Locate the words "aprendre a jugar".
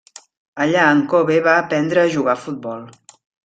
1.67-2.37